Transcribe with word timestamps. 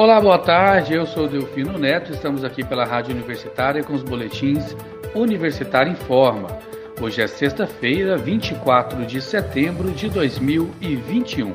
Olá, 0.00 0.18
boa 0.18 0.38
tarde. 0.38 0.94
Eu 0.94 1.04
sou 1.04 1.28
Delfino 1.28 1.76
Neto. 1.76 2.10
Estamos 2.10 2.42
aqui 2.42 2.64
pela 2.64 2.86
Rádio 2.86 3.14
Universitária 3.14 3.84
com 3.84 3.92
os 3.92 4.02
boletins 4.02 4.74
Universitário 5.14 5.92
Informa. 5.92 6.48
Hoje 6.98 7.20
é 7.20 7.26
sexta-feira, 7.26 8.16
24 8.16 9.04
de 9.04 9.20
setembro 9.20 9.90
de 9.90 10.08
2021. 10.08 11.52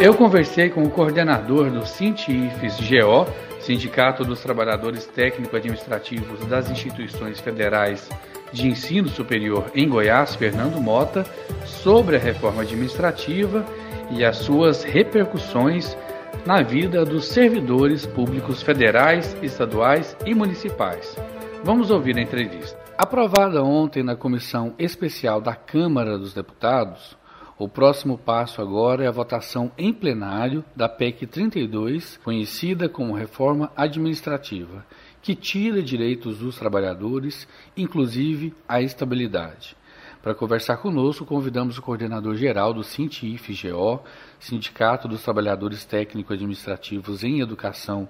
Eu 0.00 0.14
conversei 0.14 0.70
com 0.70 0.84
o 0.84 0.90
coordenador 0.90 1.68
do 1.68 1.84
Sintifes 1.84 2.78
GO, 2.78 3.26
Sindicato 3.58 4.24
dos 4.24 4.40
Trabalhadores 4.40 5.04
Técnico-Administrativos 5.06 6.46
das 6.46 6.70
Instituições 6.70 7.40
Federais 7.40 8.08
de 8.52 8.68
Ensino 8.68 9.08
Superior 9.08 9.64
em 9.74 9.88
Goiás, 9.88 10.36
Fernando 10.36 10.80
Mota, 10.80 11.26
sobre 11.64 12.14
a 12.14 12.20
reforma 12.20 12.62
administrativa 12.62 13.66
e 14.12 14.24
as 14.24 14.36
suas 14.36 14.84
repercussões 14.84 15.96
na 16.44 16.60
vida 16.60 17.04
dos 17.04 17.26
servidores 17.26 18.04
públicos 18.04 18.62
federais, 18.62 19.36
estaduais 19.42 20.16
e 20.26 20.34
municipais. 20.34 21.16
Vamos 21.62 21.90
ouvir 21.90 22.18
a 22.18 22.22
entrevista. 22.22 22.76
Aprovada 22.98 23.62
ontem 23.62 24.02
na 24.02 24.16
Comissão 24.16 24.74
Especial 24.76 25.40
da 25.40 25.54
Câmara 25.54 26.18
dos 26.18 26.34
Deputados, 26.34 27.16
o 27.56 27.68
próximo 27.68 28.18
passo 28.18 28.60
agora 28.60 29.04
é 29.04 29.06
a 29.06 29.12
votação 29.12 29.70
em 29.78 29.92
plenário 29.92 30.64
da 30.74 30.88
PEC 30.88 31.28
32, 31.28 32.18
conhecida 32.24 32.88
como 32.88 33.14
Reforma 33.14 33.70
Administrativa, 33.76 34.84
que 35.22 35.36
tira 35.36 35.80
direitos 35.80 36.38
dos 36.38 36.58
trabalhadores, 36.58 37.46
inclusive 37.76 38.52
a 38.68 38.82
estabilidade. 38.82 39.76
Para 40.22 40.36
conversar 40.36 40.76
conosco, 40.76 41.26
convidamos 41.26 41.76
o 41.78 41.82
coordenador 41.82 42.36
geral 42.36 42.72
do 42.72 42.84
SINTIF-GO, 42.84 44.00
Sindicato 44.38 45.08
dos 45.08 45.20
Trabalhadores 45.24 45.84
Técnico-Administrativos 45.84 47.24
em 47.24 47.40
Educação 47.40 48.08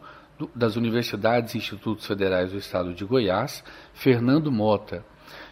das 0.54 0.76
Universidades 0.76 1.54
e 1.54 1.58
Institutos 1.58 2.06
Federais 2.06 2.52
do 2.52 2.58
Estado 2.58 2.92
de 2.92 3.02
Goiás, 3.06 3.64
Fernando 3.94 4.52
Mota. 4.52 5.02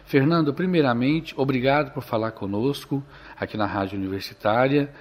Fernando, 0.05 0.53
primeiramente, 0.53 1.33
obrigado 1.35 1.93
por 1.93 2.03
falar 2.03 2.31
conosco 2.31 3.03
aqui 3.39 3.57
na 3.57 3.65
Rádio 3.65 3.97
Universitária 3.97 4.93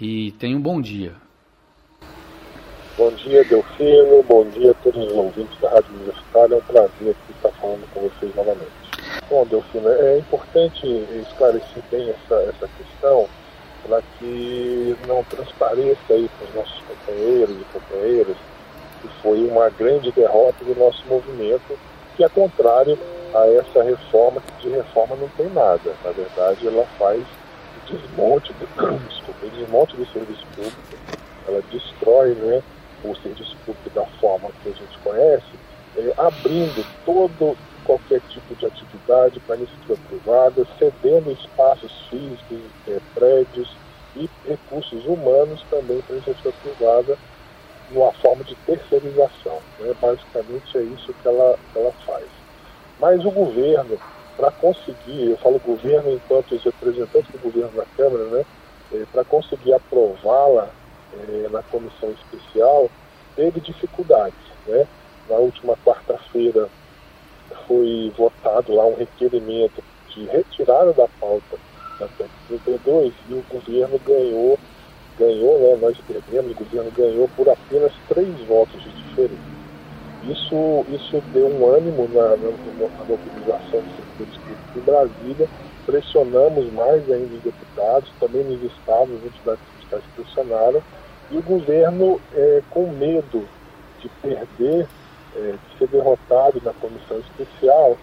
e 0.00 0.32
tenha 0.32 0.56
um 0.56 0.62
bom 0.62 0.80
dia. 0.80 1.12
Bom 2.96 3.12
dia, 3.16 3.44
Delfino. 3.44 4.22
Bom 4.22 4.48
dia 4.48 4.70
a 4.70 4.74
todos 4.74 5.06
os 5.06 5.12
ouvintes 5.12 5.60
da 5.60 5.72
Rádio 5.72 5.94
Universitária. 5.94 6.54
É 6.54 6.56
um 6.56 6.62
prazer 6.62 7.16
estar 7.28 7.50
falando 7.60 7.86
com 7.92 8.00
vocês 8.00 8.34
novamente. 8.34 8.81
Bom, 9.32 9.46
Delfino, 9.46 9.88
é 9.88 10.18
importante 10.18 10.86
esclarecer 11.26 11.82
bem 11.90 12.10
essa, 12.10 12.34
essa 12.34 12.68
questão 12.76 13.26
para 13.82 14.02
que 14.18 14.94
não 15.08 15.24
transpareça 15.24 15.98
aí 16.10 16.28
para 16.28 16.48
os 16.48 16.54
nossos 16.54 16.82
companheiros 16.82 17.56
e 17.56 17.64
companheiras 17.72 18.36
que 19.00 19.08
foi 19.22 19.42
uma 19.48 19.70
grande 19.70 20.12
derrota 20.12 20.62
do 20.62 20.78
nosso 20.78 21.02
movimento, 21.08 21.78
que 22.14 22.22
é 22.22 22.28
contrário 22.28 22.98
a 23.34 23.46
essa 23.52 23.82
reforma, 23.82 24.42
que 24.42 24.68
de 24.68 24.74
reforma 24.74 25.16
não 25.16 25.28
tem 25.28 25.48
nada. 25.48 25.94
Na 26.04 26.10
verdade, 26.10 26.68
ela 26.68 26.84
faz 26.98 27.24
desmonte 27.90 28.52
desculpa, 29.08 29.46
desmonte 29.56 29.96
do 29.96 30.12
serviço 30.12 30.46
público, 30.54 30.76
ela 31.48 31.62
destrói 31.72 32.34
né, 32.34 32.62
o 33.02 33.16
serviço 33.16 33.56
público 33.64 33.88
da 33.94 34.04
forma 34.20 34.50
que 34.62 34.68
a 34.68 34.72
gente 34.72 34.98
conhece, 35.02 35.46
é, 35.96 36.12
abrindo 36.18 36.84
todo 37.06 37.56
qualquer 37.84 38.20
tipo 38.28 38.54
de 38.54 38.66
atividade 38.66 39.40
para 39.40 39.54
a 39.54 39.58
iniciativa 39.58 39.96
privada, 40.08 40.66
cedendo 40.78 41.32
espaços 41.32 41.92
físicos, 42.08 42.60
é, 42.88 42.98
prédios 43.14 43.76
e 44.16 44.28
recursos 44.46 45.04
humanos 45.06 45.64
também 45.70 46.00
para 46.02 46.14
a 46.14 46.18
iniciativa 46.18 46.54
privada, 46.62 47.18
numa 47.90 48.12
forma 48.12 48.44
de 48.44 48.54
terceirização. 48.66 49.58
Né? 49.78 49.94
Basicamente 50.00 50.78
é 50.78 50.82
isso 50.82 51.12
que 51.14 51.28
ela, 51.28 51.58
ela 51.74 51.92
faz. 52.06 52.26
Mas 52.98 53.24
o 53.24 53.30
governo, 53.30 53.98
para 54.36 54.50
conseguir, 54.50 55.30
eu 55.30 55.36
falo 55.38 55.58
governo 55.58 56.12
enquanto 56.12 56.54
os 56.54 56.64
representantes 56.64 57.30
do 57.32 57.38
governo 57.38 57.72
da 57.76 57.84
Câmara, 57.96 58.24
né? 58.26 58.44
É, 58.92 59.04
para 59.10 59.24
conseguir 59.24 59.72
aprová-la 59.72 60.68
é, 61.14 61.48
na 61.50 61.62
comissão 61.62 62.10
especial, 62.10 62.90
teve 63.34 63.60
dificuldades. 63.60 64.38
Né? 64.66 64.86
Na 65.28 65.36
última 65.36 65.76
quarta-feira, 65.84 66.68
foi 67.66 68.12
votado 68.16 68.74
lá 68.74 68.86
um 68.86 68.94
requerimento 68.94 69.82
de 70.10 70.24
retirada 70.26 70.92
da 70.92 71.08
pauta 71.20 71.56
da 71.98 72.06
PEC 72.06 72.30
32 72.48 73.12
e 73.28 73.34
o 73.34 73.44
governo 73.50 74.00
ganhou, 74.04 74.58
ganhou, 75.18 75.58
né, 75.58 75.78
nós 75.80 75.96
perdemos, 76.06 76.52
o 76.52 76.54
governo 76.54 76.90
ganhou 76.90 77.28
por 77.36 77.48
apenas 77.48 77.92
três 78.08 78.38
votos 78.46 78.82
de 78.82 78.90
diferença. 78.90 79.52
Isso, 80.24 80.84
isso 80.88 81.22
deu 81.32 81.48
um 81.48 81.66
ânimo 81.66 82.08
na, 82.12 82.36
na, 82.36 82.36
na 82.36 83.04
mobilização 83.04 83.80
dos 83.80 83.96
setores 83.96 84.36
públicos 84.36 84.76
em 84.76 84.80
Brasília, 84.80 85.48
pressionamos 85.84 86.72
mais 86.72 87.10
ainda 87.10 87.34
os 87.34 87.42
deputados, 87.42 88.10
também 88.20 88.44
nos 88.44 88.62
estados, 88.62 89.14
as 89.16 89.24
entidades 89.24 89.62
sindicais 89.74 90.04
pressionaram, 90.14 90.82
e 91.30 91.38
o 91.38 91.42
governo, 91.42 92.20
é, 92.34 92.62
com 92.70 92.86
medo 92.88 93.48
de 94.00 94.08
perder 94.20 94.86
é, 95.36 95.52
de 95.52 95.78
ser 95.78 95.88
derrotado 95.88 96.60
na 96.64 96.72
comissão 96.74 97.18
especial, 97.18 97.96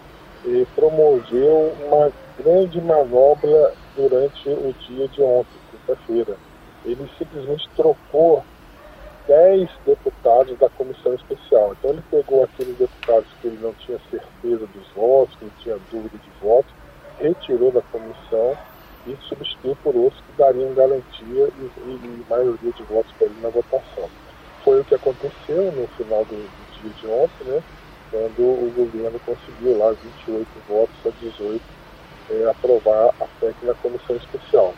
e 0.44 0.66
promoveu 0.74 1.74
uma 1.86 2.10
grande 2.38 2.80
manobra 2.80 3.74
durante 3.94 4.48
o 4.48 4.74
dia 4.86 5.06
de 5.08 5.22
ontem, 5.22 5.58
quinta-feira. 5.70 6.36
Ele 6.84 7.10
simplesmente 7.18 7.68
trocou 7.76 8.42
10 9.28 9.68
deputados 9.86 10.58
da 10.58 10.68
comissão 10.70 11.14
especial. 11.14 11.72
Então 11.78 11.90
ele 11.90 12.02
pegou 12.10 12.42
aqueles 12.42 12.76
deputados 12.78 13.28
que 13.40 13.48
ele 13.48 13.58
não 13.60 13.74
tinha 13.74 14.00
certeza 14.10 14.66
dos 14.66 14.88
votos, 14.96 15.36
que 15.36 15.44
não 15.44 15.52
tinha 15.62 15.78
dúvida 15.90 16.16
de 16.16 16.30
votos, 16.42 16.72
retirou 17.18 17.70
da 17.70 17.82
comissão 17.82 18.56
e 19.06 19.16
substituiu 19.28 19.76
por 19.82 19.94
outros 19.94 20.20
que 20.22 20.32
dariam 20.38 20.74
garantia 20.74 21.48
e, 21.58 21.70
e, 21.86 21.90
e 21.90 22.26
maioria 22.28 22.72
de 22.72 22.82
votos 22.84 23.12
para 23.12 23.26
ele 23.26 23.40
na 23.42 23.50
votação. 23.50 24.08
Foi 24.64 24.80
o 24.80 24.84
que 24.84 24.94
aconteceu 24.94 25.72
no 25.72 25.86
final 25.88 26.24
do, 26.24 26.50
dia 26.80 26.90
de 26.90 27.06
ontem, 27.06 27.44
né, 27.44 27.62
quando 28.10 28.42
o 28.42 28.72
governo 28.74 29.20
conseguiu 29.20 29.78
lá 29.78 29.92
28 29.92 30.48
votos 30.68 30.94
a 31.06 31.10
18 31.20 31.62
é, 32.30 32.50
aprovar 32.50 33.14
a 33.20 33.26
PEC 33.38 33.54
na 33.64 33.74
comissão 33.74 34.16
especial. 34.16 34.74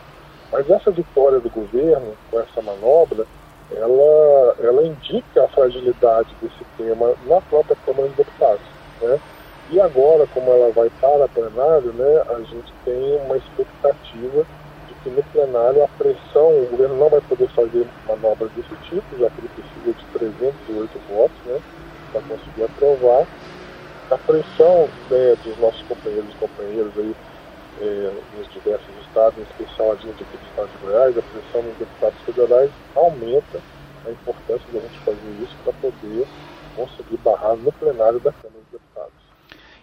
Mas 0.51 0.69
essa 0.69 0.91
vitória 0.91 1.39
do 1.39 1.49
governo, 1.49 2.15
com 2.29 2.39
essa 2.39 2.61
manobra, 2.61 3.25
ela, 3.71 4.55
ela 4.59 4.83
indica 4.83 5.43
a 5.43 5.47
fragilidade 5.47 6.29
desse 6.41 6.63
tema 6.77 7.13
na 7.25 7.41
própria 7.41 7.75
Câmara 7.85 8.07
dos 8.07 8.17
Deputados. 8.17 8.65
Né? 9.01 9.19
E 9.71 9.79
agora, 9.79 10.27
como 10.33 10.51
ela 10.51 10.71
vai 10.71 10.89
para 11.01 11.27
plenário, 11.27 11.93
né, 11.93 12.23
a 12.29 12.39
gente 12.39 12.73
tem 12.85 13.17
uma 13.25 13.37
expectativa 13.37 14.45
de 14.87 14.93
que 15.01 15.09
no 15.09 15.23
plenário 15.23 15.83
a 15.83 15.87
pressão, 15.97 16.63
o 16.63 16.67
governo 16.69 16.97
não 16.97 17.09
vai 17.09 17.21
poder 17.21 17.47
fazer 17.49 17.87
manobras 18.07 18.51
desse 18.51 18.75
tipo, 18.89 19.17
já 19.17 19.29
que 19.29 19.39
ele 19.39 19.49
precisa 19.49 19.97
de 19.97 20.05
308 20.19 20.99
votos, 21.09 21.37
né? 21.45 21.59
para 22.11 22.21
conseguir 22.21 22.63
aprovar. 22.63 23.25
A 24.11 24.17
pressão 24.17 24.87
né, 25.09 25.35
dos 25.43 25.57
nossos 25.57 25.81
companheiros 25.87 26.29
e 26.29 26.37
companheiras 26.37 26.91
aí, 26.97 27.15
é, 27.81 28.13
nos 28.37 28.51
diversos 28.53 28.89
estados, 29.07 29.37
em 29.37 29.41
especial 29.43 29.91
a 29.91 29.95
gente 29.95 30.23
aqui 30.23 30.37
do 30.37 30.45
estado 30.49 30.69
de 30.69 30.85
Goiás, 30.85 31.17
a 31.17 31.21
pressão 31.21 31.61
dos 31.61 31.77
deputados 31.77 32.21
federais 32.21 32.71
aumenta 32.95 33.61
a 34.05 34.11
importância 34.11 34.65
da 34.71 34.79
gente 34.79 34.99
fazer 34.99 35.41
isso 35.41 35.55
para 35.63 35.73
poder 35.73 36.27
conseguir 36.75 37.17
barrar 37.17 37.55
no 37.55 37.71
plenário 37.71 38.19
da 38.19 38.31
Câmara 38.31 38.59
dos 38.59 38.71
Deputados. 38.71 39.13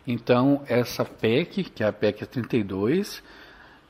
Então, 0.06 0.62
essa 0.68 1.04
PEC, 1.04 1.64
que 1.64 1.82
é 1.82 1.86
a 1.86 1.92
PEC 1.92 2.26
32, 2.26 3.22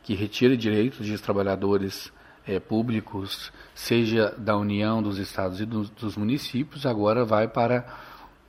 que 0.02 0.14
retira 0.14 0.56
direitos 0.56 1.06
de 1.06 1.18
trabalhadores 1.18 2.12
é, 2.46 2.58
públicos, 2.58 3.52
seja 3.74 4.34
da 4.36 4.56
União, 4.56 5.02
dos 5.02 5.18
estados 5.18 5.60
e 5.60 5.66
dos, 5.66 5.90
dos 5.90 6.16
municípios, 6.16 6.86
agora 6.86 7.24
vai 7.24 7.48
para 7.48 7.86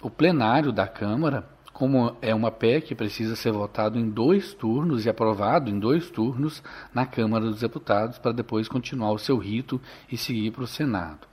o 0.02 0.10
plenário 0.10 0.72
da 0.72 0.88
Câmara, 0.88 1.46
como 1.74 2.16
é 2.22 2.34
uma 2.36 2.52
PEC, 2.52 2.94
precisa 2.96 3.36
ser 3.36 3.52
votado 3.52 3.98
em 3.98 4.10
dois 4.10 4.54
turnos 4.54 5.06
e 5.06 5.10
aprovado 5.10 5.70
em 5.70 5.80
dois 5.80 6.10
turnos 6.10 6.62
na 6.94 7.06
Câmara 7.06 7.46
dos 7.46 7.62
Deputados 7.62 8.20
para 8.20 8.32
depois 8.32 8.68
continuar 8.68 9.12
o 9.12 9.18
seu 9.18 9.38
rito 9.38 9.80
e 10.12 10.18
seguir 10.18 10.52
para 10.52 10.64
o 10.64 10.68
Senado. 10.68 11.28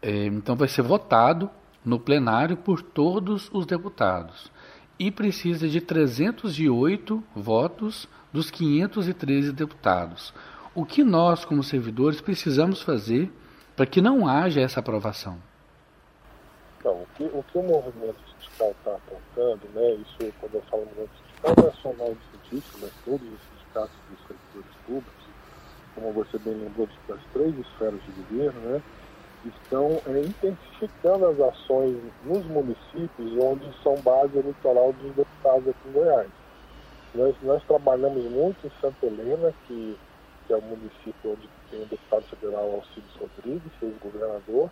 É, 0.00 0.26
então 0.26 0.56
vai 0.56 0.68
ser 0.68 0.82
votado 0.82 1.50
no 1.84 1.98
plenário 1.98 2.56
por 2.56 2.80
todos 2.80 3.50
os 3.52 3.66
deputados 3.66 4.50
e 4.98 5.10
precisa 5.10 5.68
de 5.68 5.80
308 5.80 7.22
votos 7.34 8.08
dos 8.32 8.50
513 8.50 9.52
deputados. 9.52 10.32
O 10.74 10.84
que 10.84 11.04
nós, 11.04 11.44
como 11.44 11.62
servidores, 11.62 12.20
precisamos 12.20 12.82
fazer 12.82 13.30
para 13.76 13.84
que 13.84 14.00
não 14.00 14.26
haja 14.26 14.60
essa 14.60 14.80
aprovação? 14.80 15.38
Então, 16.78 16.92
o 16.92 17.06
que 17.16 17.24
o, 17.24 17.42
que 17.42 17.58
o 17.58 17.62
movimento 17.62 18.31
sindical 18.42 18.70
está 18.70 18.90
apontando, 18.92 19.68
né, 19.74 19.92
isso 19.94 20.32
quando 20.40 20.54
eu 20.54 20.62
falo 20.62 20.84
movimento 20.84 21.10
sindical 21.16 21.64
nacional 21.64 22.14
de 22.14 22.20
cientistas, 22.30 22.80
mas 22.80 22.92
todos 23.04 23.26
os 23.26 23.40
sindicatos 23.50 23.96
dos 24.10 24.18
servidores 24.26 24.76
públicos, 24.86 25.24
como 25.94 26.12
você 26.12 26.38
bem 26.38 26.54
lembrou 26.54 26.88
das 27.08 27.20
três 27.32 27.58
esferas 27.58 28.00
de 28.04 28.12
governo, 28.12 28.60
né, 28.60 28.82
estão 29.44 30.00
é, 30.06 30.20
intensificando 30.20 31.26
as 31.26 31.40
ações 31.40 31.96
nos 32.24 32.44
municípios 32.46 33.32
onde 33.40 33.64
são 33.82 33.96
base 34.02 34.38
eleitoral 34.38 34.92
dos 34.92 35.14
deputados 35.14 35.68
aqui 35.68 35.88
em 35.88 35.92
Goiás. 35.92 36.30
Nós, 37.14 37.34
nós 37.42 37.62
trabalhamos 37.64 38.24
muito 38.30 38.66
em 38.66 38.70
Santa 38.80 39.06
Helena, 39.06 39.52
que, 39.66 39.98
que 40.46 40.52
é 40.52 40.56
o 40.56 40.62
município 40.62 41.32
onde 41.32 41.48
tem 41.70 41.82
o 41.82 41.86
deputado 41.86 42.22
federal 42.22 42.74
Alcides 42.74 43.16
Rodrigues, 43.20 43.72
ex-governador, 43.82 44.70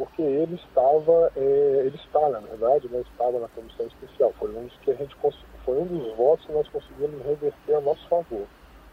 porque 0.00 0.22
ele 0.22 0.54
estava, 0.54 1.30
é, 1.36 1.82
ele 1.84 1.96
está, 1.96 2.26
na 2.30 2.40
verdade, 2.40 2.88
não 2.88 3.00
né, 3.00 3.04
estava 3.12 3.38
na 3.38 3.48
comissão 3.48 3.86
especial. 3.86 4.32
Foi 4.38 4.48
um 4.48 4.64
dos 4.64 4.72
que 4.78 4.92
a 4.92 4.94
gente 4.94 5.14
foi 5.62 5.76
um 5.76 5.84
dos 5.84 6.16
votos 6.16 6.46
que 6.46 6.52
nós 6.52 6.66
conseguimos 6.68 7.22
reverter 7.22 7.74
a 7.74 7.82
nosso 7.82 8.08
favor. 8.08 8.46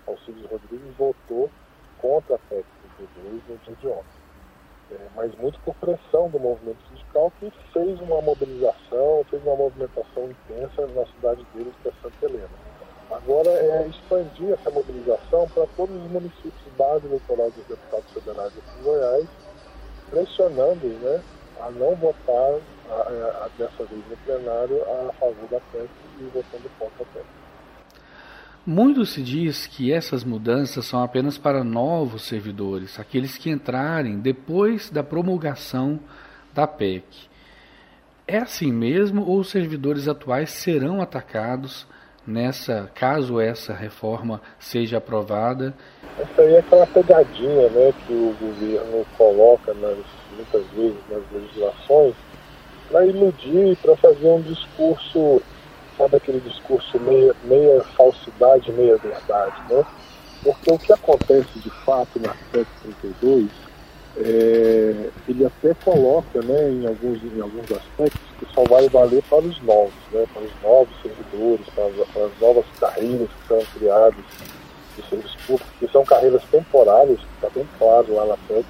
Alcides 0.05 0.51
Rodrigues 0.51 0.97
votou 0.97 1.49
contra 2.01 2.35
a 2.35 2.39
PEC 2.49 2.65
32 2.97 3.41
no 3.47 3.57
dia 3.57 3.75
de 3.75 3.87
ontem. 3.87 4.17
É, 4.91 4.97
mas 5.15 5.33
muito 5.35 5.57
por 5.61 5.75
pressão 5.75 6.29
do 6.29 6.41
movimento 6.41 6.79
sindical 6.89 7.31
que 7.39 7.53
fez 7.71 8.01
uma 8.01 8.21
mobilização, 8.21 9.23
fez 9.29 9.41
uma 9.45 9.55
movimentação 9.55 10.29
intensa 10.29 10.87
na 10.87 11.05
cidade 11.05 11.45
deles, 11.53 11.73
que 11.83 11.87
é 11.87 11.91
Santa 12.01 12.25
Helena. 12.25 12.49
Agora 13.09 13.49
é 13.49 13.87
expandir 13.87 14.51
essa 14.51 14.69
mobilização 14.69 15.47
para 15.53 15.65
todos 15.77 15.95
os 15.95 16.11
municípios 16.11 16.53
base 16.77 17.05
eleitoral 17.07 17.49
dos 17.51 17.65
deputados 17.65 18.11
federais 18.11 18.51
aqui 18.57 18.79
em 18.79 18.83
Goiás, 18.83 19.27
pressionando 20.09 20.87
né, 20.87 21.21
a 21.59 21.71
não 21.71 21.95
votar 21.95 22.59
a, 22.89 22.93
a, 22.93 23.49
dessa 23.57 23.83
vez 23.85 24.01
no 24.09 24.17
plenário 24.17 24.81
a 24.83 25.13
favor 25.13 25.47
da 25.49 25.59
PEC 25.71 25.89
e 26.19 26.23
votando 26.25 26.69
contra 26.79 27.03
a 27.03 27.05
PEC. 27.13 27.25
Muito 28.65 29.05
se 29.05 29.21
diz 29.21 29.65
que 29.65 29.93
essas 29.93 30.23
mudanças 30.23 30.85
são 30.85 31.01
apenas 31.01 31.37
para 31.37 31.63
novos 31.63 32.23
servidores, 32.23 32.99
aqueles 32.99 33.37
que 33.37 33.49
entrarem 33.49 34.19
depois 34.19 34.89
da 34.89 35.01
promulgação 35.01 35.99
da 36.53 36.67
PEC. 36.67 37.05
É 38.27 38.39
assim 38.39 38.71
mesmo 38.71 39.25
ou 39.25 39.39
os 39.39 39.49
servidores 39.49 40.07
atuais 40.09 40.49
serão 40.49 41.01
atacados 41.01 41.87
nessa, 42.27 42.91
caso 42.93 43.39
essa 43.39 43.73
reforma 43.73 44.41
seja 44.59 44.97
aprovada? 44.97 45.73
Essa 46.19 46.41
aí 46.41 46.55
é 46.55 46.59
aquela 46.59 46.85
pegadinha 46.85 47.69
né, 47.69 47.93
que 48.05 48.13
o 48.13 48.35
governo 48.39 49.05
coloca 49.17 49.73
nas, 49.73 49.97
muitas 50.35 50.65
vezes 50.71 50.97
nas 51.09 51.23
legislações 51.31 52.13
para 52.89 53.05
iludir, 53.05 53.77
para 53.77 53.95
fazer 53.95 54.27
um 54.27 54.41
discurso 54.41 55.41
sabe 55.97 56.17
aquele 56.17 56.39
discurso 56.39 56.99
meia, 56.99 57.35
meia 57.43 57.83
falsidade, 57.97 58.71
meia 58.71 58.97
verdade, 58.97 59.55
né? 59.69 59.83
Porque 60.43 60.71
o 60.71 60.77
que 60.77 60.93
acontece 60.93 61.59
de 61.59 61.69
fato 61.83 62.19
na 62.19 62.33
PEC 62.51 62.67
32, 62.83 63.49
é, 64.19 65.09
ele 65.27 65.45
até 65.45 65.73
coloca, 65.75 66.41
né, 66.41 66.71
em 66.71 66.87
alguns, 66.87 67.23
em 67.23 67.39
alguns 67.39 67.71
aspectos, 67.71 68.21
que 68.39 68.45
só 68.53 68.63
vai 68.63 68.89
valer 68.89 69.23
para 69.29 69.39
os 69.39 69.61
novos, 69.61 69.93
né, 70.11 70.25
para 70.33 70.43
os 70.43 70.61
novos 70.63 70.95
servidores, 71.01 71.65
para, 71.75 72.05
para 72.13 72.25
as 72.25 72.39
novas 72.39 72.65
carreiras 72.79 73.29
que 73.29 73.47
são 73.47 73.61
criadas 73.77 74.23
de 74.95 75.09
serviço 75.09 75.37
público, 75.45 75.69
que 75.79 75.87
são 75.89 76.03
carreiras 76.03 76.41
temporárias, 76.49 77.19
que 77.19 77.25
está 77.35 77.49
bem 77.53 77.67
claro 77.77 78.13
lá 78.13 78.25
na 78.25 78.37
PEC, 78.47 78.65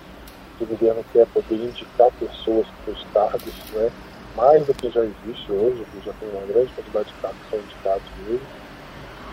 que 0.57 0.63
o 0.63 0.67
governo 0.67 1.05
quer 1.13 1.25
poder 1.27 1.55
indicar 1.55 2.11
pessoas 2.19 2.67
para 2.83 2.93
os 2.93 3.03
cargos, 3.13 3.53
né, 3.73 3.91
mais 4.35 4.65
do 4.65 4.73
que 4.73 4.89
já 4.89 5.01
existe 5.01 5.51
hoje, 5.51 5.85
que 5.91 6.05
já 6.05 6.13
tem 6.19 6.29
uma 6.29 6.45
grande 6.45 6.71
quantidade 6.73 7.07
de 7.07 7.13
cargos 7.21 7.39
que 7.43 7.49
são 7.49 7.59
indicados 7.59 8.03
mesmo. 8.27 8.47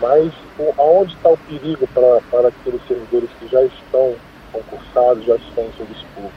Mas 0.01 0.33
o, 0.59 0.81
aonde 0.81 1.13
está 1.13 1.29
o 1.29 1.37
perigo 1.37 1.87
para, 1.93 2.21
para 2.29 2.47
aqueles 2.49 2.81
servidores 2.87 3.29
que 3.39 3.47
já 3.47 3.63
estão 3.63 4.15
concursados, 4.51 5.25
já 5.25 5.35
estão 5.35 5.65
em 5.65 5.73
serviço 5.73 6.05
público? 6.13 6.35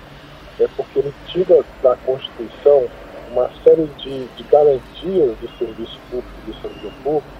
É 0.60 0.68
porque 0.76 0.98
ele 0.98 1.14
tira 1.26 1.64
da 1.82 1.96
Constituição 1.96 2.88
uma 3.30 3.50
série 3.62 3.86
de, 3.98 4.26
de 4.26 4.42
garantias 4.44 5.36
do 5.38 5.48
serviço 5.58 5.98
público, 6.10 6.40
do 6.46 6.54
servidor 6.60 6.92
público, 7.04 7.38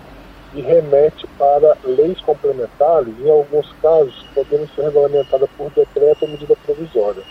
e 0.55 0.61
remete 0.61 1.27
para 1.39 1.77
leis 1.85 2.21
complementares, 2.21 3.15
em 3.21 3.31
alguns 3.31 3.71
casos 3.83 4.15
podendo 4.35 4.69
ser 4.75 4.83
regulamentadas 4.83 5.49
por 5.57 5.71
decreto 5.71 6.23
ou 6.23 6.29
medida 6.29 6.57
provisória. 6.65 7.23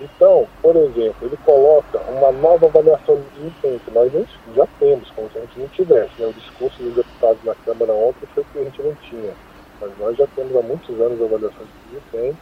Então, 0.00 0.46
por 0.60 0.76
exemplo, 0.76 1.16
ele 1.22 1.36
coloca 1.44 1.98
uma 2.10 2.32
nova 2.32 2.66
avaliação 2.66 3.16
de 3.16 3.22
desempenho, 3.36 3.80
que 3.80 3.90
nós 3.92 4.12
já 4.54 4.66
temos, 4.78 5.10
como 5.12 5.30
se 5.30 5.38
a 5.38 5.40
gente 5.42 5.58
não 5.58 5.68
tivesse. 5.68 6.10
Né? 6.18 6.26
O 6.26 6.32
discurso 6.32 6.82
dos 6.82 6.94
deputados 6.94 7.42
na 7.44 7.54
Câmara 7.54 7.92
ontem 7.92 8.26
foi 8.34 8.44
que 8.52 8.58
a 8.58 8.64
gente 8.64 8.82
não 8.82 8.94
tinha. 8.96 9.32
Mas 9.80 9.90
nós 9.98 10.16
já 10.16 10.26
temos 10.34 10.54
há 10.56 10.62
muitos 10.62 11.00
anos 11.00 11.20
a 11.20 11.24
avaliação 11.24 11.64
de 11.64 11.90
desempenho. 11.90 12.36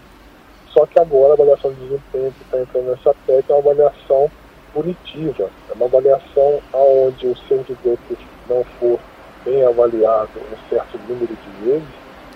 Só 0.73 0.87
que 0.87 0.99
agora 0.99 1.33
a 1.33 1.35
avaliação 1.35 1.73
de 1.73 1.81
desempenho 1.81 2.33
que 2.33 2.43
está 2.45 2.61
entrando 2.61 2.91
nessa 2.91 3.15
PEC 3.27 3.51
é 3.51 3.55
uma 3.55 3.71
avaliação 3.71 4.31
punitiva. 4.73 5.51
É 5.71 5.75
uma 5.75 5.87
avaliação 5.87 6.61
onde 6.73 7.27
o 7.27 7.37
servidor 7.49 7.99
que 8.09 8.17
não 8.49 8.65
for 8.81 8.99
bem 9.45 9.65
avaliado 9.65 10.31
um 10.39 10.69
certo 10.71 10.99
número 11.09 11.35
de 11.35 11.65
vezes, 11.65 11.89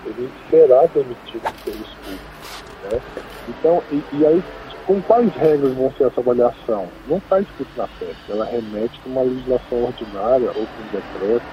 ele 0.05 0.31
será 0.49 0.85
demitido 0.85 1.41
do 1.41 1.63
serviço 1.63 1.97
público. 2.03 2.23
Né? 2.83 3.01
Então, 3.49 3.83
e, 3.91 4.03
e 4.13 4.25
aí 4.25 4.43
com 4.85 5.01
quais 5.01 5.33
regras 5.35 5.73
vão 5.73 5.91
ser 5.97 6.05
essa 6.05 6.21
avaliação? 6.21 6.87
Não 7.07 7.17
está 7.17 7.41
escrito 7.41 7.69
na 7.75 7.87
PEC, 7.99 8.15
ela 8.29 8.45
remete 8.45 8.97
para 8.99 9.11
uma 9.11 9.21
legislação 9.23 9.83
ordinária, 9.83 10.47
ou 10.47 10.53
para 10.53 10.61
um 10.63 11.01
decreto, 11.01 11.45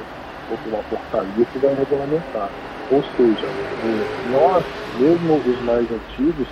ou 0.51 0.59
para 0.59 0.69
uma 0.69 0.83
portaria 0.85 1.45
que 1.47 1.59
vai 1.59 1.75
regulamentar. 1.75 2.49
Ou 2.93 3.03
seja, 3.17 3.47
nós, 4.31 4.65
mesmo 5.01 5.35
os 5.37 5.63
mais 5.63 5.85
antigos, 5.91 6.47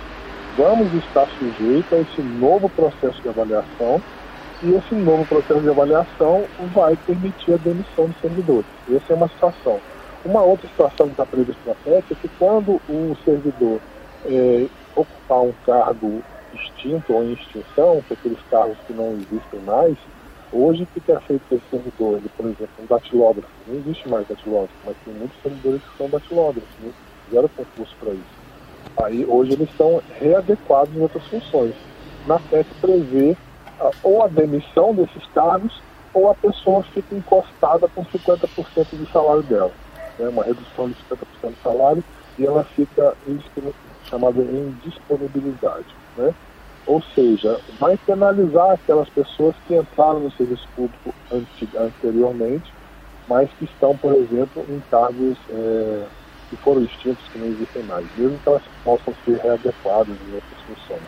vamos 0.55 0.93
estar 0.93 1.27
sujeitos 1.39 1.93
a 1.93 1.99
esse 2.01 2.21
novo 2.21 2.69
processo 2.69 3.21
de 3.21 3.29
avaliação 3.29 4.01
e 4.61 4.73
esse 4.73 4.95
novo 4.95 5.25
processo 5.25 5.61
de 5.61 5.69
avaliação 5.69 6.45
vai 6.73 6.95
permitir 6.95 7.53
a 7.53 7.57
demissão 7.57 8.07
dos 8.07 8.21
servidores. 8.21 8.65
Essa 8.89 9.13
é 9.13 9.15
uma 9.15 9.27
situação. 9.27 9.79
Uma 10.23 10.41
outra 10.41 10.67
situação 10.69 11.07
que 11.07 11.13
está 11.13 11.25
prevista 11.25 11.61
na 11.65 11.75
PEC 11.75 12.13
é 12.13 12.15
que 12.15 12.29
quando 12.39 12.79
o 12.87 13.17
servidor 13.25 13.81
é, 14.25 14.67
ocupar 14.95 15.41
um 15.41 15.53
cargo 15.65 16.23
extinto 16.53 17.13
ou 17.13 17.23
em 17.23 17.33
extinção, 17.33 18.01
que 18.07 18.13
aqueles 18.13 18.39
carros 18.49 18.77
que 18.87 18.93
não 18.93 19.11
existem 19.13 19.59
mais, 19.65 19.97
hoje 20.51 20.83
o 20.83 21.01
que 21.01 21.11
é 21.11 21.19
feito 21.19 21.43
esse 21.51 21.63
servidor? 21.69 22.17
Ele, 22.17 22.29
por 22.37 22.45
exemplo, 22.45 22.69
um 22.79 22.85
datilógrafo, 22.85 23.49
não 23.67 23.75
existe 23.75 24.07
mais 24.07 24.27
datilógrafo, 24.27 24.73
mas 24.85 24.95
tem 25.03 25.13
muitos 25.13 25.41
servidores 25.41 25.81
que 25.81 25.97
são 25.97 26.09
datilógrafos, 26.09 26.69
né? 26.81 26.91
fizeram 27.25 27.49
concurso 27.49 27.95
para 27.99 28.13
isso. 28.13 28.42
Aí 29.03 29.25
hoje 29.25 29.53
eles 29.53 29.69
são 29.77 30.01
readequados 30.19 30.95
em 30.95 31.01
outras 31.01 31.25
funções. 31.27 31.73
Na 32.27 32.39
PEC 32.39 32.67
prevê 32.79 33.35
ou 34.01 34.23
a 34.23 34.27
demissão 34.27 34.93
desses 34.93 35.25
cargos 35.33 35.81
ou 36.13 36.29
a 36.29 36.35
pessoa 36.35 36.83
fica 36.83 37.15
encostada 37.15 37.87
com 37.87 38.05
50% 38.05 38.47
do 38.91 39.11
salário 39.11 39.43
dela. 39.43 39.71
Né? 40.19 40.27
Uma 40.29 40.43
redução 40.43 40.89
de 40.89 40.95
50% 40.95 41.49
do 41.49 41.63
salário 41.63 42.03
e 42.37 42.45
ela 42.45 42.63
fica 42.63 43.15
chamada 44.09 44.41
indisponibilidade. 44.41 45.87
Né? 46.17 46.33
Ou 46.85 47.01
seja, 47.15 47.59
vai 47.79 47.97
penalizar 47.97 48.71
aquelas 48.71 49.09
pessoas 49.09 49.55
que 49.67 49.75
entraram 49.75 50.19
no 50.19 50.31
serviço 50.31 50.67
público 50.75 51.13
anteriormente, 51.75 52.71
mas 53.27 53.49
que 53.57 53.65
estão, 53.65 53.97
por 53.97 54.13
exemplo, 54.13 54.65
em 54.69 54.81
cargos 54.91 55.37
é, 55.49 56.05
que 56.53 56.63
foram 56.63 56.83
extintos, 56.83 57.23
que 57.31 57.39
não 57.39 57.47
existem 57.47 57.81
mais, 57.83 58.05
mesmo 58.15 58.37
que 58.37 58.49
elas 58.49 58.61
possam 58.83 59.13
ser 59.25 59.37
readequadas 59.37 60.15
em 60.27 60.35
outras 60.35 60.61
funções. 60.67 61.01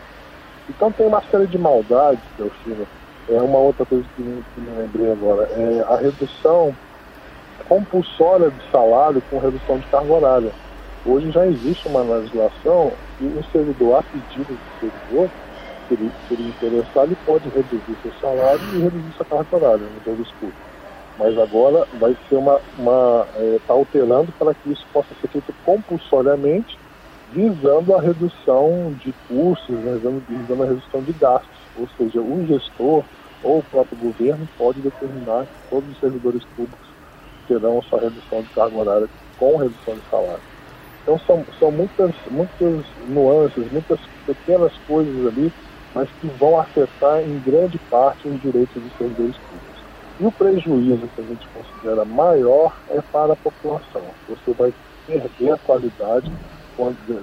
Então 0.68 0.90
tem 0.90 1.06
uma 1.06 1.22
série 1.30 1.46
de 1.46 1.56
maldades, 1.56 2.20
Delfino. 2.36 2.86
É 3.28 3.40
uma 3.40 3.58
outra 3.58 3.84
coisa 3.86 4.04
que 4.16 4.22
me, 4.22 4.42
que 4.54 4.60
lembrei 4.60 5.12
agora, 5.12 5.48
é 5.52 5.84
a 5.88 5.96
redução 5.96 6.74
compulsória 7.68 8.50
de 8.50 8.70
salário 8.70 9.22
com 9.30 9.38
redução 9.38 9.78
de 9.78 9.86
carga 9.86 10.12
horária. 10.12 10.52
Hoje 11.04 11.30
já 11.30 11.46
existe 11.46 11.86
uma 11.88 12.02
legislação 12.02 12.92
e 13.20 13.24
o 13.24 13.44
servidor, 13.52 13.98
a 13.98 14.02
pedido 14.02 14.52
do 14.52 14.80
servidor, 14.80 15.30
se 15.88 15.94
ele, 15.94 16.12
se 16.26 16.34
ele 16.34 16.48
interessar, 16.48 17.04
ele 17.04 17.16
pode 17.24 17.48
reduzir 17.48 17.96
seu 18.02 18.12
salário 18.20 18.60
e 18.74 18.80
reduzir 18.80 19.12
sua 19.16 19.26
carga 19.26 19.56
horária 19.56 19.86
no 19.86 20.02
serviço 20.04 20.34
público. 20.40 20.75
Mas 21.18 21.36
agora 21.38 21.86
vai 21.98 22.14
ser 22.28 22.36
uma. 22.36 22.60
uma 22.78 23.28
é, 23.34 23.58
tá 23.66 23.72
alterando 23.72 24.32
para 24.38 24.54
que 24.54 24.70
isso 24.70 24.86
possa 24.92 25.14
ser 25.20 25.28
feito 25.28 25.54
compulsoriamente, 25.64 26.78
visando 27.32 27.94
a 27.94 28.00
redução 28.00 28.94
de 28.94 29.14
custos, 29.26 29.74
né, 29.82 29.94
visando, 29.96 30.20
visando 30.28 30.62
a 30.62 30.66
redução 30.66 31.02
de 31.02 31.12
gastos. 31.14 31.58
Ou 31.74 31.88
seja, 31.90 32.20
o 32.20 32.46
gestor 32.46 33.04
ou 33.42 33.58
o 33.58 33.64
próprio 33.64 33.98
governo 33.98 34.48
pode 34.58 34.80
determinar 34.80 35.46
que 35.46 35.70
todos 35.70 35.90
os 35.90 35.98
servidores 35.98 36.44
públicos 36.54 36.86
terão 37.46 37.80
sua 37.82 38.00
redução 38.00 38.42
de 38.42 38.50
carga 38.50 38.76
horária 38.76 39.08
com 39.36 39.56
redução 39.56 39.94
de 39.94 40.08
salário. 40.10 40.42
Então 41.02 41.18
são, 41.20 41.46
são 41.58 41.70
muitas, 41.70 42.12
muitas 42.30 42.84
nuances, 43.08 43.70
muitas 43.70 44.00
pequenas 44.26 44.76
coisas 44.86 45.26
ali, 45.26 45.52
mas 45.94 46.10
que 46.20 46.26
vão 46.26 46.58
afetar 46.58 47.22
em 47.22 47.38
grande 47.38 47.78
parte 47.88 48.28
os 48.28 48.40
direitos 48.40 48.82
dos 48.82 48.96
servidores 48.96 49.38
públicos. 49.48 49.75
E 50.18 50.24
o 50.24 50.32
prejuízo 50.32 51.08
que 51.14 51.20
a 51.20 51.24
gente 51.24 51.46
considera 51.48 52.04
maior 52.04 52.74
é 52.90 53.00
para 53.12 53.34
a 53.34 53.36
população. 53.36 54.02
Você 54.28 54.52
vai 54.54 54.72
perder 55.06 55.52
a 55.52 55.58
qualidade 55.58 56.32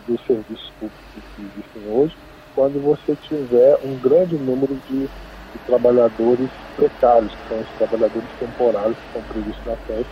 dos 0.07 0.21
serviços 0.25 0.71
públicos 0.79 1.23
que 1.35 1.41
existem 1.41 1.91
hoje 1.91 2.15
quando 2.55 2.79
você 2.81 3.15
tiver 3.15 3.77
um 3.83 3.97
grande 3.97 4.35
número 4.38 4.75
de, 4.88 5.07
de 5.07 5.59
trabalhadores 5.65 6.50
precários, 6.75 7.33
que 7.33 7.47
são 7.47 7.62
os 7.62 7.69
trabalhadores 7.77 8.29
temporários 8.39 8.97
que 8.97 9.05
estão 9.07 9.21
previstos 9.23 9.65
na 9.65 9.75
PEC, 9.75 10.05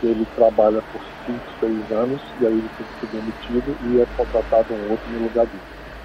que 0.00 0.06
ele 0.06 0.26
trabalha 0.34 0.82
por 0.92 1.02
5, 1.26 1.38
6 1.60 1.90
anos 1.92 2.22
e 2.40 2.46
aí 2.46 2.52
ele 2.52 2.70
tem 2.76 2.86
que 2.86 3.00
ser 3.00 3.06
demitido 3.06 3.76
e 3.80 4.00
é 4.00 4.06
contratado 4.16 4.74
um 4.74 4.90
outro 4.90 5.10
no 5.10 5.24
lugar 5.24 5.46
dele. 5.46 5.62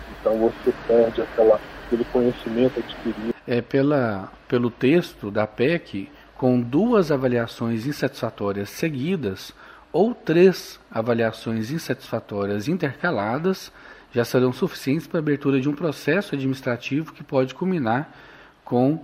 Então 0.09 0.37
você 0.37 0.73
perde 0.87 1.21
aquela, 1.21 1.59
aquele 1.85 2.05
conhecimento 2.05 2.79
adquirido. 2.79 3.33
É 3.47 3.61
pela, 3.61 4.31
pelo 4.47 4.69
texto 4.69 5.29
da 5.29 5.45
PEC, 5.45 6.09
com 6.35 6.59
duas 6.59 7.11
avaliações 7.11 7.85
insatisfatórias 7.85 8.69
seguidas 8.69 9.53
ou 9.91 10.15
três 10.15 10.79
avaliações 10.91 11.71
insatisfatórias 11.71 12.67
intercaladas, 12.67 13.71
já 14.11 14.25
serão 14.25 14.51
suficientes 14.53 15.07
para 15.07 15.19
a 15.19 15.21
abertura 15.21 15.59
de 15.59 15.69
um 15.69 15.73
processo 15.73 16.35
administrativo 16.35 17.13
que 17.13 17.23
pode 17.23 17.53
culminar 17.53 18.09
com 18.63 19.03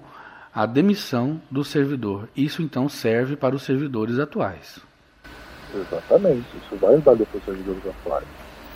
a 0.54 0.66
demissão 0.66 1.42
do 1.50 1.64
servidor. 1.64 2.28
Isso 2.36 2.62
então 2.62 2.90
serve 2.90 3.36
para 3.36 3.56
os 3.56 3.64
servidores 3.64 4.20
atuais. 4.20 4.80
Exatamente, 5.74 6.48
isso 6.58 6.76
vai 6.78 6.98
valer 6.98 7.28
para 7.28 7.38
os 7.38 7.46
servidores 7.46 7.86
atuais. 7.86 8.28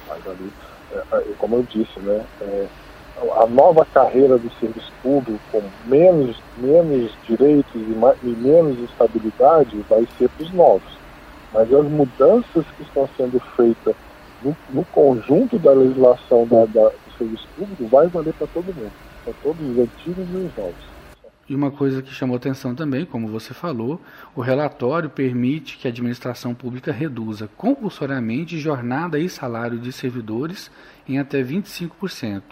Vai 0.07 0.19
valer, 0.19 0.49
é, 0.91 1.17
é, 1.17 1.33
como 1.37 1.55
eu 1.55 1.63
disse, 1.63 1.99
né, 1.99 2.25
é, 2.41 2.67
a 3.17 3.45
nova 3.47 3.85
carreira 3.85 4.37
do 4.37 4.51
serviço 4.59 4.91
público 5.01 5.39
com 5.51 5.61
menos, 5.85 6.41
menos 6.57 7.11
direitos 7.27 7.75
e, 7.75 7.95
mais, 7.95 8.17
e 8.23 8.27
menos 8.27 8.79
estabilidade 8.79 9.85
vai 9.89 10.07
ser 10.17 10.29
para 10.29 10.43
os 10.43 10.51
novos. 10.53 10.93
Mas 11.53 11.71
as 11.71 11.85
mudanças 11.85 12.65
que 12.75 12.83
estão 12.83 13.07
sendo 13.15 13.39
feitas 13.55 13.95
no, 14.43 14.55
no 14.69 14.85
conjunto 14.85 15.59
da 15.59 15.71
legislação 15.71 16.47
da, 16.47 16.65
da, 16.65 16.89
do 16.89 17.17
serviço 17.17 17.47
público 17.55 17.87
vai 17.87 18.07
valer 18.07 18.33
para 18.33 18.47
todo 18.47 18.65
mundo, 18.65 18.91
para 19.23 19.33
todos 19.43 19.61
os 19.61 19.79
antigos 19.79 20.27
e 20.31 20.37
os 20.37 20.57
novos. 20.57 20.92
E 21.47 21.53
uma 21.53 21.69
coisa 21.69 22.01
que 22.01 22.13
chamou 22.13 22.37
atenção 22.37 22.73
também, 22.73 23.05
como 23.05 23.27
você 23.27 23.53
falou, 23.53 23.99
o 24.33 24.39
relatório 24.39 25.09
permite 25.09 25.77
que 25.77 25.87
a 25.87 25.91
administração 25.91 26.53
pública 26.55 26.91
reduza 26.91 27.49
compulsoriamente 27.57 28.57
jornada 28.57 29.19
e 29.19 29.27
salário 29.27 29.77
de 29.77 29.91
servidores 29.91 30.71
em 31.07 31.19
até 31.19 31.43
25%. 31.43 32.43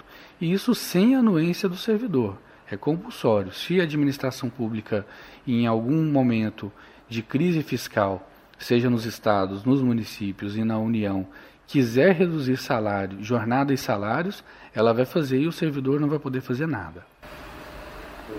E 0.42 0.52
isso 0.52 0.76
sem 0.76 1.16
anuência 1.16 1.70
do 1.70 1.78
servidor. 1.78 2.38
É 2.70 2.76
compulsório. 2.76 3.54
Se 3.54 3.80
a 3.80 3.84
administração 3.84 4.50
pública, 4.50 5.06
em 5.48 5.68
algum 5.68 6.04
momento 6.04 6.72
de 7.08 7.22
crise 7.22 7.64
fiscal, 7.64 8.30
seja 8.58 8.90
nos 8.90 9.06
estados, 9.06 9.64
nos 9.64 9.82
municípios 9.82 10.58
e 10.58 10.64
na 10.64 10.78
União, 10.78 11.28
quiser 11.66 12.14
reduzir 12.14 12.58
salário, 12.58 13.24
jornada 13.24 13.74
e 13.74 13.78
salários, 13.78 14.44
ela 14.74 14.94
vai 14.94 15.06
fazer 15.06 15.40
e 15.40 15.48
o 15.48 15.52
servidor 15.52 16.00
não 16.00 16.10
vai 16.10 16.20
poder 16.20 16.42
fazer 16.42 16.68
nada. 16.68 17.06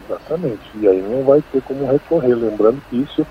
Exatamente. 0.05 0.63
E 0.75 0.89
aí 0.89 1.03
não 1.03 1.25
vai 1.25 1.43
ter 1.53 1.63
como 1.63 1.91
recorrer. 1.91 2.35
Lembrando 2.35 2.81
que 2.89 2.97
isso 2.97 3.27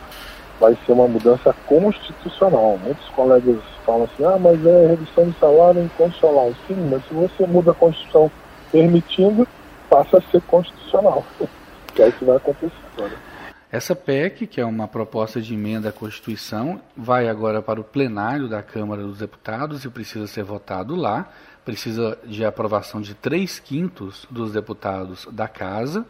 vai 0.60 0.78
ser 0.86 0.92
uma 0.92 1.08
mudança 1.08 1.54
constitucional. 1.66 2.78
Muitos 2.84 3.08
colegas 3.10 3.60
falam 3.86 4.04
assim, 4.04 4.24
ah, 4.24 4.38
mas 4.40 4.64
é 4.66 4.88
redução 4.88 5.30
de 5.30 5.40
salário 5.40 5.84
inconstitucional. 5.84 6.54
Sim, 6.68 6.88
mas 6.90 7.04
se 7.08 7.14
você 7.14 7.48
muda 7.48 7.72
a 7.72 7.74
Constituição 7.74 8.32
permitindo, 8.72 9.48
passa 9.90 10.20
a 10.20 10.22
ser 10.22 10.42
constitucional. 10.44 11.26
que 11.96 12.02
é 12.02 12.08
isso 12.08 12.20
que 12.20 12.26
vai 12.26 12.38
acontecer 12.38 12.72
agora. 12.96 13.32
Essa 13.72 13.96
PEC, 13.96 14.48
que 14.48 14.60
é 14.60 14.66
uma 14.66 14.88
proposta 14.88 15.42
de 15.42 15.54
emenda 15.54 15.90
à 15.90 15.92
Constituição, 15.94 16.82
vai 16.96 17.30
agora 17.30 17.62
para 17.62 17.80
o 17.80 17.84
plenário 17.84 18.50
da 18.50 18.62
Câmara 18.62 19.02
dos 19.02 19.20
Deputados 19.20 19.86
e 19.86 19.90
precisa 19.90 20.28
ser 20.28 20.44
votado 20.44 20.94
lá. 20.94 21.30
Precisa 21.64 22.18
de 22.26 22.44
aprovação 22.44 23.00
de 23.00 23.14
três 23.14 23.60
quintos 23.60 24.28
dos 24.30 24.52
deputados 24.52 25.26
da 25.32 25.48
Casa. 25.48 26.06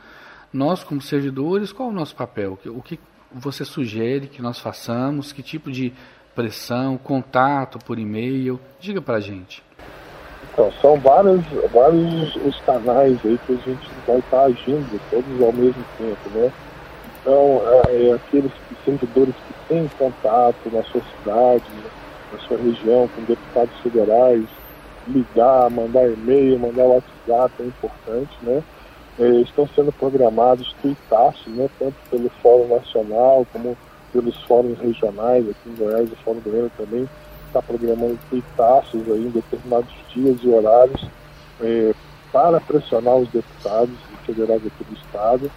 Nós, 0.53 0.84
como 0.84 1.01
servidores, 1.01 1.72
qual 1.72 1.89
é 1.89 1.91
o 1.91 1.96
nosso 1.96 2.15
papel? 2.15 2.58
O 2.65 2.81
que 2.81 3.00
você 3.31 3.63
sugere 3.63 4.27
que 4.27 4.41
nós 4.41 4.60
façamos? 4.60 5.31
Que 5.31 5.41
tipo 5.41 5.72
de 5.72 5.93
pressão, 6.36 6.98
contato 6.98 7.79
por 7.79 7.98
e-mail? 7.98 8.60
Diga 8.79 9.01
para 9.01 9.15
a 9.15 9.20
gente. 9.22 9.63
Então, 10.51 10.70
são 10.81 11.00
vários, 11.00 11.41
vários 11.72 12.36
os 12.36 12.60
canais 12.62 13.17
aí 13.24 13.39
que 13.46 13.53
a 13.53 13.55
gente 13.55 13.89
vai 14.05 14.17
estar 14.17 14.43
agindo, 14.43 15.00
todos 15.10 15.41
ao 15.41 15.53
mesmo 15.53 15.84
tempo, 15.98 16.29
né? 16.34 16.51
Então, 17.22 17.62
é, 17.88 18.08
é 18.08 18.13
aqueles 18.13 18.51
servidores 18.84 19.36
que 19.36 19.67
têm 19.70 19.89
contato 19.98 20.70
na 20.74 20.84
sua 20.84 21.01
cidade, 21.01 21.63
na 22.34 22.39
sua 22.39 22.58
região, 22.58 23.08
com 23.15 23.22
deputados 23.24 23.79
federais, 23.81 24.46
ligar, 25.08 25.70
mandar 25.70 26.08
e-mail, 26.12 26.60
mandar 26.60 26.84
WhatsApp 26.84 27.53
é 27.60 27.63
importante, 27.63 28.38
né? 28.41 28.62
É, 29.20 29.27
estão 29.41 29.68
sendo 29.75 29.91
programados 29.91 30.74
tuitaços, 30.82 31.48
né, 31.53 31.70
tanto 31.77 31.96
pelo 32.10 32.30
Fórum 32.41 32.68
Nacional 32.68 33.46
como 33.51 33.77
pelos 34.12 34.36
fóruns 34.44 34.77
regionais, 34.80 35.50
aqui 35.50 35.70
em 35.70 35.75
Goiás, 35.75 36.12
o 36.12 36.15
Fórum 36.18 36.41
Goiano 36.41 36.72
também 36.77 37.08
está 37.48 37.62
programando 37.62 38.20
tuitaços 38.30 39.01
aí 39.10 39.25
em 39.25 39.30
determinados 39.30 39.94
dias 40.13 40.38
e 40.41 40.50
horários 40.50 41.06
é, 41.62 41.94
para 42.32 42.60
pressionar 42.60 43.15
os 43.18 43.30
deputados 43.30 43.96
federais 44.25 44.62
aqui 44.65 44.84
do 44.84 44.94
Estado. 44.96 45.51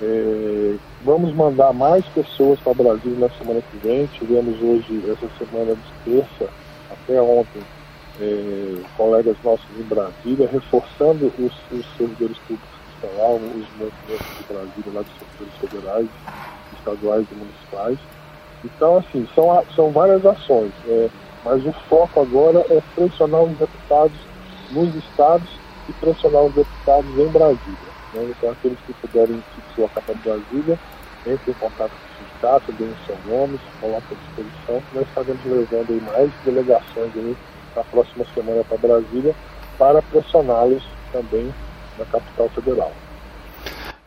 É, 0.00 0.76
vamos 1.04 1.34
mandar 1.34 1.72
mais 1.72 2.04
pessoas 2.06 2.58
para 2.60 2.74
Brasília 2.74 3.18
na 3.18 3.30
semana 3.30 3.62
que 3.70 3.76
vem. 3.78 4.06
Tivemos 4.06 4.60
hoje, 4.60 5.02
essa 5.10 5.28
semana 5.38 5.74
de 5.74 6.10
terça, 6.12 6.52
até 6.90 7.20
ontem, 7.20 7.62
é, 8.20 8.82
colegas 8.96 9.36
nossos 9.44 9.66
em 9.78 9.82
Brasília, 9.82 10.48
reforçando 10.50 11.32
os, 11.38 11.52
os 11.70 11.86
servidores 11.96 12.38
públicos 12.38 12.81
Nacional, 13.02 13.34
os 13.34 13.42
movimentos 13.42 14.36
de 14.38 14.44
Brasília, 14.48 14.92
lá 14.94 15.02
dos 15.02 15.12
setores 15.18 15.54
federais, 15.60 16.08
estaduais 16.78 17.26
e 17.30 17.34
municipais. 17.34 17.98
Então, 18.64 18.98
assim, 18.98 19.28
são, 19.34 19.64
são 19.74 19.90
várias 19.90 20.24
ações, 20.24 20.72
é, 20.86 21.10
mas 21.44 21.64
o 21.66 21.72
foco 21.88 22.20
agora 22.20 22.64
é 22.70 22.80
pressionar 22.94 23.42
os 23.42 23.58
deputados 23.58 24.16
nos 24.70 24.94
estados 24.94 25.48
e 25.88 25.92
pressionar 25.94 26.42
os 26.44 26.54
deputados 26.54 27.10
em 27.18 27.28
Brasília. 27.28 27.92
Né? 28.14 28.32
Então, 28.36 28.50
aqueles 28.50 28.78
que 28.86 28.92
puderem 28.94 29.42
se 29.54 29.60
deslocar 29.68 30.04
para 30.04 30.14
Brasília, 30.14 30.78
entrem 31.26 31.38
em 31.48 31.52
contato 31.54 31.90
com 31.90 32.22
o 32.22 32.26
sindicato, 32.26 32.72
deem 32.72 32.94
seu 33.06 33.18
nome, 33.26 33.58
se 33.58 33.80
coloquem 33.80 34.16
à 34.16 34.20
disposição, 34.20 34.82
nós 34.94 35.08
estaremos 35.08 35.44
levando 35.44 35.90
aí 35.90 36.00
mais 36.00 36.30
delegações 36.44 37.10
aí 37.16 37.36
na 37.74 37.84
próxima 37.84 38.24
semana 38.34 38.64
para 38.64 38.78
Brasília 38.78 39.34
para 39.78 40.02
pressioná-los 40.02 40.84
também 41.10 41.52
na 41.98 42.04
capital 42.04 42.48
federal. 42.50 42.92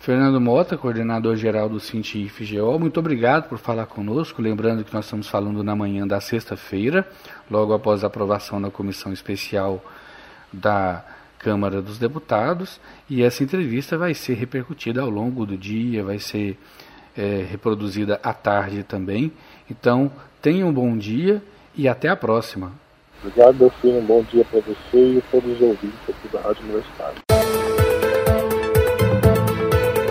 Fernando 0.06 0.40
Mota, 0.40 0.78
coordenador 0.78 1.36
geral 1.36 1.68
do 1.68 1.80
Cintif 1.80 2.46
GO, 2.46 2.78
muito 2.78 3.00
obrigado 3.00 3.50
por 3.50 3.58
falar 3.58 3.88
conosco. 3.88 4.40
Lembrando 4.40 4.84
que 4.84 4.94
nós 4.94 5.06
estamos 5.06 5.28
falando 5.28 5.64
na 5.64 5.76
manhã 5.76 6.06
da 6.06 6.22
sexta-feira, 6.22 7.08
logo 7.50 7.74
após 7.74 8.04
a 8.04 8.08
aprovação 8.08 8.62
da 8.62 8.70
comissão 8.70 9.12
especial 9.12 9.84
da 10.54 11.04
Câmara 11.40 11.82
dos 11.82 11.98
Deputados, 11.98 12.80
e 13.10 13.24
essa 13.24 13.44
entrevista 13.44 13.98
vai 13.98 14.14
ser 14.14 14.36
repercutida 14.36 15.02
ao 15.02 15.10
longo 15.10 15.44
do 15.44 15.58
dia, 15.58 16.04
vai 16.04 16.20
ser 16.20 16.56
é, 17.18 17.44
reproduzida 17.50 18.20
à 18.22 18.32
tarde 18.32 18.84
também. 18.84 19.32
Então, 19.70 20.12
tenha 20.40 20.68
um 20.68 20.74
bom 20.74 20.96
dia 20.96 21.42
e 21.76 21.88
até 21.88 22.10
a 22.10 22.16
próxima. 22.16 22.74
Obrigado, 23.24 23.58
Delfino. 23.58 23.98
Um 23.98 24.06
bom 24.06 24.24
dia 24.24 24.46
para 24.46 24.60
você 24.60 25.18
e 25.18 25.24
todos 25.32 25.52
os 25.52 25.62
ouvintes 25.62 26.00
aqui 26.08 26.28
da 26.32 26.42
Rádio 26.42 26.64
Universitária. 26.64 27.35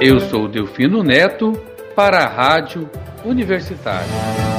Eu 0.06 0.20
sou 0.20 0.46
Delfino 0.46 1.02
Neto 1.02 1.52
para 1.96 2.24
a 2.24 2.28
Rádio 2.28 2.90
Universitária. 3.24 4.53